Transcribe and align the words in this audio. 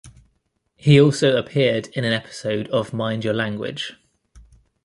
He 0.75 0.99
also 0.99 1.37
appeared 1.37 1.89
in 1.93 2.03
an 2.03 2.11
episode 2.11 2.67
of 2.69 2.91
"Mind 2.91 3.23
Your 3.23 3.35
Language". 3.35 3.93